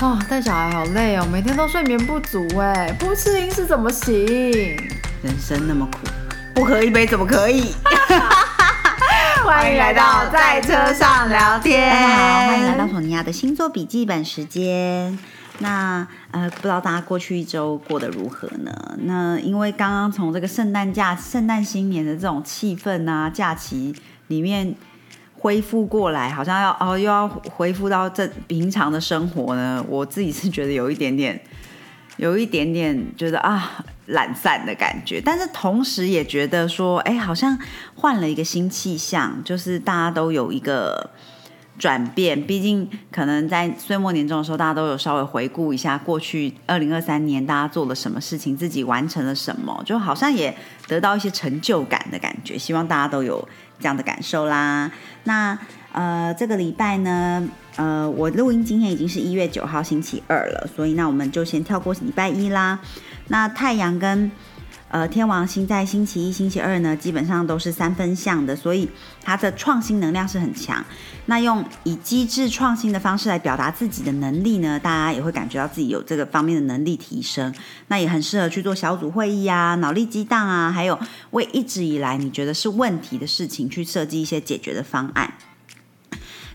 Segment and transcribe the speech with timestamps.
[0.00, 4.14] 啊，带小孩好累哦，每天都睡眠不足哎，不吃零食怎么行？
[5.24, 5.98] 人生那么苦，
[6.54, 7.74] 不喝一杯怎么可以？
[9.44, 11.90] 欢迎来到在车上聊天。
[11.90, 15.18] 大家好，欢迎来到索尼娅的星座笔记本时间。
[15.58, 18.96] 那呃，不知道大家过去一周过得如何呢？
[19.02, 23.92] 那因为刚刚从这个圣诞假、圣诞新年的这种气氛啊，假期
[24.28, 24.76] 里面。
[25.40, 29.84] 恢复过来，好像要哦，又要恢复到这平常的生活呢。
[29.88, 31.40] 我自己是觉得有一点点，
[32.16, 37.56] 有一点点觉得啊懒散的感觉，但是同时也觉得说，哎，好像
[37.94, 41.08] 换了一个新气象，就是大家都有一个
[41.78, 42.44] 转变。
[42.44, 50.52] 毕竟可能在岁末年终的时候，大家都有稍微回顾一下过去二零二三年大家做了什么事情，自己完成了什么，就好像也
[50.88, 52.58] 得到一些成就感的感觉。
[52.58, 53.48] 希望大家都有。
[53.78, 54.90] 这样的感受啦，
[55.24, 55.58] 那
[55.92, 62.78] 呃这个礼拜呢，呃我录音今天已经是一月九号星期二了，所以那我们就先跳过礼拜一啦。
[63.28, 64.30] 那太阳跟
[64.88, 68.88] 呃天王星在星期一、星期二呢，基本上都是三分相的，所以
[69.22, 70.84] 它的创新能量是很强。
[71.26, 77.54] 那用以机制创新的方式来表达自己的能力呢，大家也会感觉到自己有这个方面的能力提升。
[77.88, 80.98] 那也很适合去做小组会议啊、脑力激荡啊，还有
[81.32, 85.34] 为一直以来你觉得是问题的事情去设计一些解决的方案。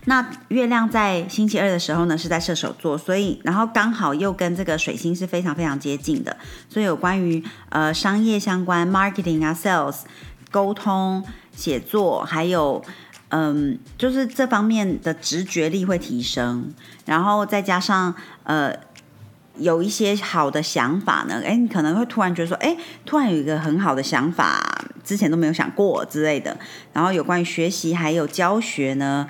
[0.06, 6.36] 那月亮在星期二的时候呢，是在射手座，所以然后刚好又跟这个水星是非常非常接近的，
[6.68, 10.00] 所以有关于呃商业相关、marketing 啊、sales、
[10.50, 11.24] 沟通、
[11.56, 12.84] 写作，还有
[13.30, 16.70] 嗯，就是这方面的直觉力会提升，
[17.06, 18.74] 然后再加上呃
[19.56, 26.54] 有一些好的想法呢，哎，你可能会突然觉得说，哎，突然有一个很好的想法，之前都没有想过之类的，
[26.92, 29.26] 然后有关于学习还有教学呢。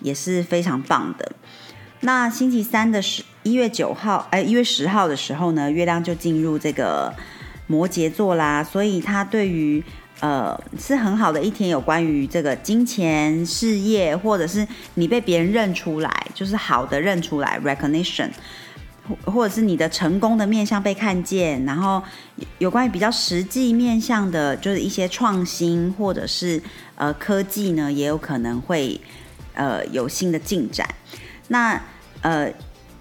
[0.00, 1.32] 也是非常棒的。
[2.00, 7.12] 那星期三的十一月九号，哎，一月十号的时候呢，月亮就进入这个
[7.66, 9.82] 摩羯座啦，所以它对于
[10.20, 14.64] 呃是很好的一天，有关于这个金钱、事业，或者是
[14.94, 18.30] 你被别人认出来，就是好的认出来 （recognition），
[19.08, 22.00] 或或者是你的成功的面相被看见，然后
[22.58, 26.62] 有关于比较实际面向的，就是一些创新或者是
[26.94, 29.00] 呃科技呢，也有可能会。
[29.58, 30.88] 呃，有新的进展。
[31.48, 31.80] 那
[32.22, 32.48] 呃，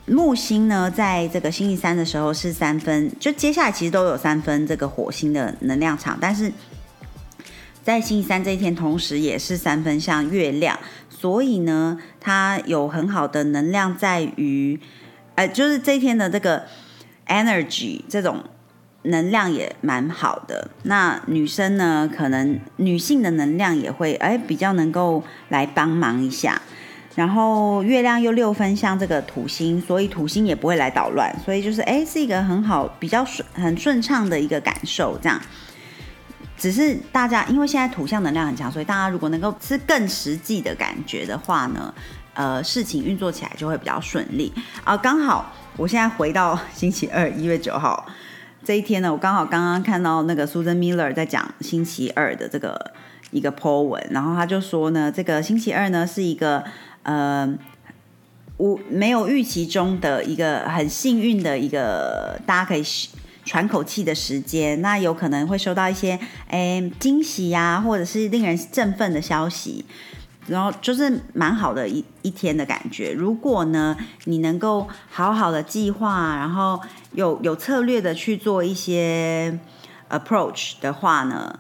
[0.08, 6.52] 木星呢，在这个星期三的时候是三分，就接下来其实都有三分这个火星的能量场，但是
[7.84, 10.80] 在星期三这一天，同时也是三分像月亮，
[11.10, 14.80] 所以呢，它有很好的能量在于，
[15.36, 16.66] 呃，就是这一天的这个
[17.28, 18.44] energy 这种。
[19.08, 26.62] 能量也蛮好的，那女生呢，可能女性的能量也会哎比较能够来帮忙一下。
[27.16, 35.18] 然后月亮又六分像这个土星，所以土星也不会来捣乱，所以就是哎是一个很好、比较顺、很顺畅的一个感受。
[35.20, 35.42] 这样，
[36.56, 41.92] 只是大家因为现在土象能量很强，所以大家如果能够是更实际的感觉的话呢，
[42.36, 44.54] 呃，事情运作起来就会比较顺利
[44.84, 44.96] 啊。
[44.96, 48.06] 刚好我现在回到星期二一月九号。
[48.64, 52.92] 这一天呢，我刚好刚刚看到那个 Susan Miller 在讲星期二的这个
[53.32, 56.64] 一个 po 文，然后他就说呢，这个星期二呢是一个
[57.04, 57.58] 呃
[58.58, 62.84] 无没有预期中的一个很幸运的一个大家可以
[63.46, 66.20] 喘口气的时间，那有可能会收到一些
[66.50, 69.86] 诶惊喜呀，或者是令人振奋的消息。
[70.48, 73.12] 然后就是蛮好的一一天的感觉。
[73.12, 76.80] 如果呢，你能够好好的计划，然后
[77.12, 79.60] 有有策略的去做一些
[80.10, 81.60] approach 的话呢，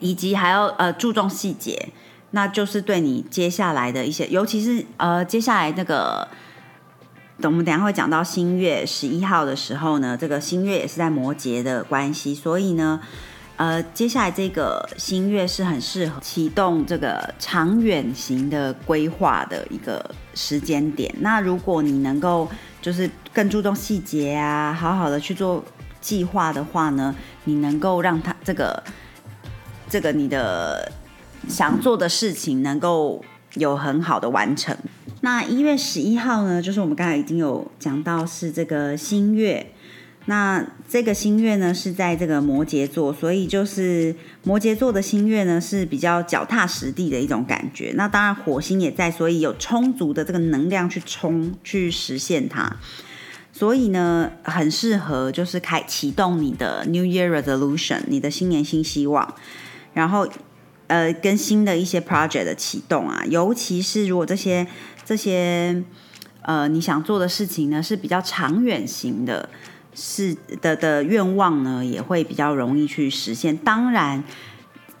[0.00, 1.90] 以及还要呃注重细节，
[2.30, 6.26] 那就是对你接下来的一些，尤其是呃接下来那个，
[7.40, 13.00] 等我们等下会讲到新月十一号的时候呢，这个新月也是在摩羯的关系，所以呢。
[13.56, 20.04] 呃，接下来这个新月是很适合启动这个长远型的规划的一个
[20.34, 21.14] 时间点。
[21.20, 22.48] 那如果你能够
[22.82, 25.64] 就是更注重细节啊，好好的去做
[26.00, 27.14] 计划的话呢，
[27.44, 28.82] 你能够让他这个
[29.88, 30.90] 这个你的
[31.48, 33.24] 想做的事情能够
[33.54, 34.76] 有很好的完成。
[35.20, 39.72] 那一月十一号呢，就是我们刚才已经有讲到是这个新月。
[40.26, 47.92] 那这个新月呢是在这个摩羯座，所以就是摩羯座的新月呢是比较脚踏实地的一种感觉。
[47.94, 52.76] 那当然火星也在，所以有充足的这个能量去冲去实现它。
[53.52, 59.34] 所以呢，很适合就是开启动你的 New Year Resolution，你的新年新希望，
[59.92, 60.26] 然后
[60.86, 64.66] 呃跟新的一些 project 的启动啊，尤其是如果这些
[65.04, 65.82] 这些。
[66.46, 69.48] 呃你想做的事情呢是比较长远型的，
[69.94, 73.56] 是的的愿望呢也会比较容易去实现。
[73.56, 74.22] 当然，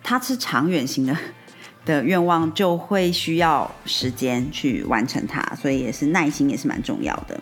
[0.02, 1.16] 它是长远型的
[1.84, 7.38] 的愿望，就会需要时间去完成它，所以也是耐心也是蛮重要的。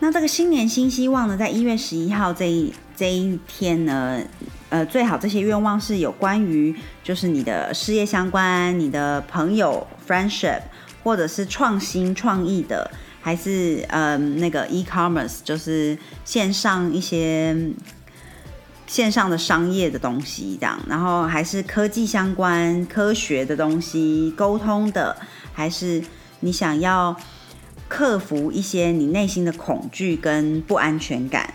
[0.00, 4.20] 那这个新年新希望呢，在一月十一号这一这一天呢，
[4.68, 10.62] 呃，最好这些愿望是有关于就是你的事业相关、你的朋友 friendship，
[11.04, 12.90] 或者是创新创意的，
[13.22, 15.96] 还是呃那个 e-commerce，就是
[16.26, 17.56] 线上一些
[18.86, 25.16] 线上的商业的东西这样，然后还是科技相关、科学的东西、沟通的，
[25.54, 26.02] 还是
[26.40, 27.16] 你想要。
[27.88, 31.52] 克服一些你内心的恐惧跟不安全感，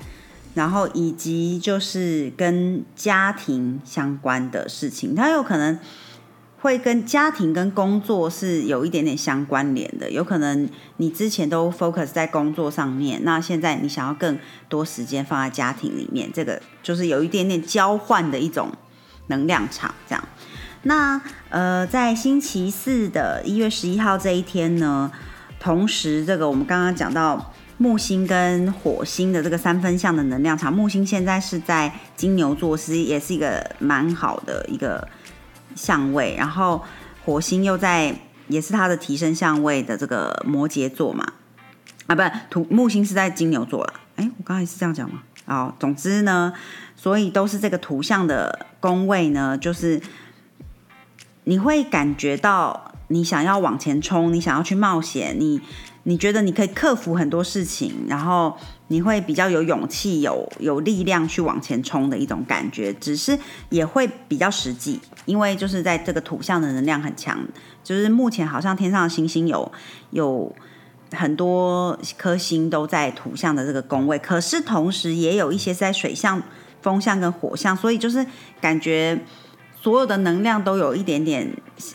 [0.54, 5.80] 然后以及就是跟家庭相关的事情，它有可能
[6.60, 10.10] 会跟家庭跟工作是有一点点相关联的。
[10.10, 10.68] 有可能
[10.98, 14.38] 你之前都 focus 在工作上面，那现在你想要更
[14.68, 18.72] 多时间放在家庭里面，这个就是有一点点交换的一种
[19.28, 19.94] 能量场。
[20.08, 20.24] 这样，
[20.84, 25.12] 那呃，在星期四的一月十一号这一天呢？
[25.60, 35.08] 同时，这个我们刚刚讲到木星跟火星的这个三分相的能量场，木星现在是在金牛座，是也是一个蛮好的一个
[35.78, 36.84] 相位，然后
[37.24, 38.14] 火星又在
[38.48, 41.26] 也是它的提升相位的这个摩羯座嘛，
[42.08, 45.22] 啊，不，土木星是在金牛座了，哎，我刚才是这样讲吗？
[45.46, 46.52] 哦，总之呢，
[46.96, 50.02] 所以都是这个图像的宫位呢，就是
[51.44, 52.92] 你会感觉到。
[53.10, 55.62] 你想要往前冲，你想要去冒险，你
[56.04, 58.58] 你觉得你可以克服很多事情，然后
[58.90, 63.40] 你会比较有勇气、有有力量去往前冲的一种感觉，只是
[63.70, 67.38] 也会比较实际，因为就是在这个土象的能量很强，
[67.84, 69.72] 就是目前好像天上的星星有
[70.10, 70.52] 有
[71.12, 76.42] 很多颗星都在土象的这个宫位，可是同时也有一些在水象、
[76.82, 78.26] 风象跟火象，所以就是
[78.60, 79.20] 感觉。
[79.80, 81.48] 所有的能量都有一点点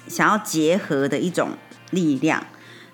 [0.07, 1.51] 想要结合的一种
[1.91, 2.43] 力量，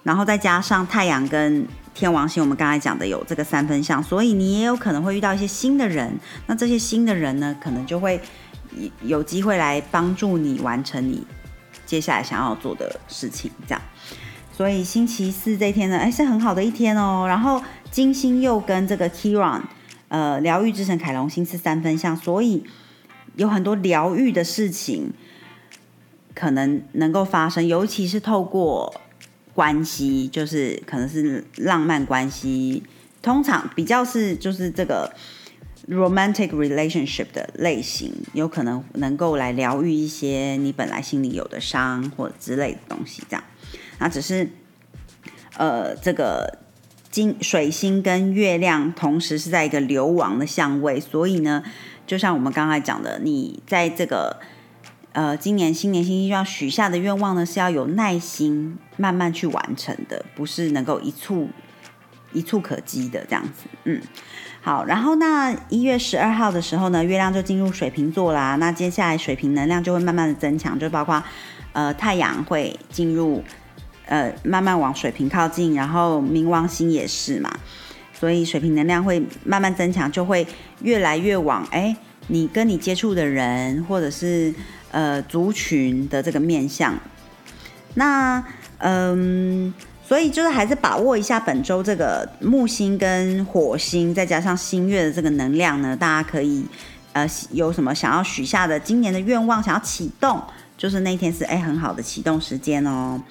[0.02, 1.64] 然后再加上太阳跟
[1.94, 6.10] 天王星，我们刚才讲的有这个三分相，所以你也有可能会遇到一些新的人。
[6.46, 8.18] 那这些新的人呢，可能就会
[9.02, 11.26] 有机会来帮助你完成你
[11.86, 13.50] 接下来想要做的事情。
[13.66, 13.82] 这样，
[14.56, 17.26] 所以星期四这天呢，哎，是很好的一天哦。
[17.28, 19.62] 然后金星又跟这个 Kiran，
[20.08, 22.64] 呃，疗愈之神凯龙星是三分相，所以。
[23.36, 25.12] 有很多疗愈的事情
[26.34, 28.92] 可能能够发生，尤其是透过
[29.54, 32.82] 关系，就是可能是浪漫关系，
[33.22, 35.14] 通常比较是就是这个
[35.88, 43.22] romantic relationship 的类型，有可能能够来疗愈一些你本来心里有的伤或之类的东西。
[43.28, 43.44] 这样，
[43.98, 44.50] 那只是
[45.56, 46.58] 呃，这个
[47.10, 51.64] 金水星跟月亮同时是在一个流亡的相位，所以呢。
[52.06, 54.34] 就像我们刚才讲的，你在这个
[55.12, 61.50] 呃今年新年新希望许下的愿望呢，是要有耐心慢慢去完成的，不是能够一触
[62.32, 63.68] 一触可及的这样子。
[63.84, 64.00] 嗯，
[64.60, 68.56] 好，然后那一月十二号的时候呢，月亮就进入水瓶座啦。
[68.56, 71.22] 那接下来水瓶能量就会慢慢的增强，就包括
[71.72, 73.42] 呃太阳会进入
[74.06, 77.50] 呃慢慢往水瓶靠近，然后冥王星也是嘛。
[78.12, 80.46] 所以水瓶能量会慢慢增强，就会
[80.82, 84.52] 越来越往哎，你跟你接触的人或者是
[84.90, 86.94] 呃族群的这个面向。
[87.94, 88.42] 那
[88.78, 89.72] 嗯，
[90.08, 96.64] 所以就是还是把握一下本周这个木星跟火星，再加上星月的这个能量呢，大家可以
[97.12, 100.42] 呃有什么想要许下的今年的愿望，想要启动，
[100.78, 103.22] 就是那天是哎很好的启动时间哦。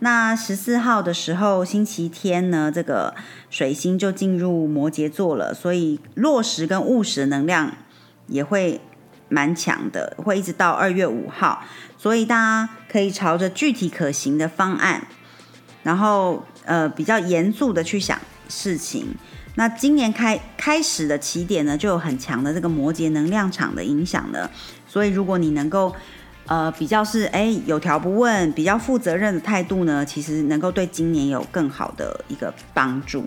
[0.00, 3.14] 那十四号的时候，星期天呢，这个
[3.48, 7.72] 水星就进入摩羯座了，所以落实跟务实能量
[8.26, 8.80] 也会
[9.28, 11.62] 蛮强的，会一直到二月五号，
[11.96, 15.06] 所以大家可以朝着具体可行的方案，
[15.86, 19.06] 然后呃比较严肃的去想事情。
[19.54, 24.50] 那今年开开始的起点呢，就有很强的这个摩羯能量场的影响了，
[24.86, 25.94] 所以如果你能够。
[26.48, 33.26] 呃，比较是哎有条不紊、比较负责任的态度呢，其实能够对今年有更好的一个帮助。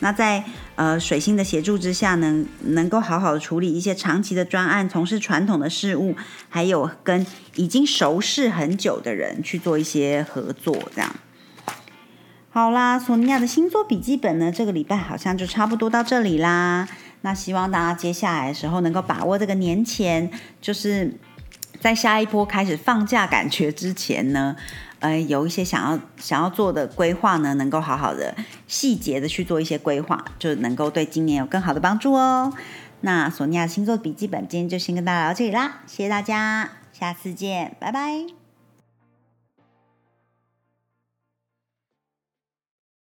[0.00, 0.44] 那在
[0.76, 6.14] 呃水星的协助之下呢，能够好好的处理一些长期的专案，从事传统的事务，
[6.50, 11.10] 还有跟已经熟识很久的人去做一些合作，这样。
[12.50, 16.88] 好啦，索尼娅的星座笔记本呢，这个礼拜好像就差不多到这里啦。
[17.20, 21.14] 那希望大家接下来的时候能够把握这个年前，就是。
[21.80, 24.56] 在下一波开始放假感觉之前呢，
[24.98, 28.34] 呃，有一些想要想要做的规划呢，能够好好的
[28.66, 32.52] 细节的去做一些规划，就能够对今年有更好的帮助哦。
[33.02, 38.37] 那索尼娅星座笔记本今天就先跟大家聊到这里啦，谢谢大家，下次见，拜拜。